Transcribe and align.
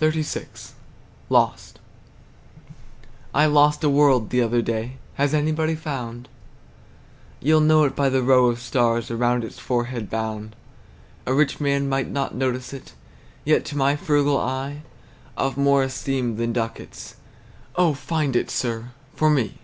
XXXVI. 0.00 0.72
LOST. 1.28 1.78
I 3.34 3.44
lost 3.44 3.84
a 3.84 3.90
world 3.90 4.30
the 4.30 4.40
other 4.40 4.62
day. 4.62 4.96
Has 5.16 5.34
anybody 5.34 5.74
found? 5.74 6.30
You'll 7.42 7.60
know 7.60 7.84
it 7.84 7.94
by 7.94 8.08
the 8.08 8.22
row 8.22 8.46
of 8.46 8.58
stars 8.58 9.10
Around 9.10 9.44
its 9.44 9.58
forehead 9.58 10.08
bound. 10.08 10.56
A 11.26 11.34
rich 11.34 11.60
man 11.60 11.90
might 11.90 12.08
not 12.08 12.34
notice 12.34 12.72
it; 12.72 12.94
Yet 13.44 13.66
to 13.66 13.76
my 13.76 13.96
frugal 13.96 14.40
eye 14.40 14.80
Of 15.36 15.58
more 15.58 15.82
esteem 15.82 16.36
than 16.36 16.54
ducats. 16.54 17.16
Oh, 17.76 17.92
find 17.92 18.34
it, 18.36 18.50
sir, 18.50 18.92
for 19.14 19.28
me! 19.28 19.58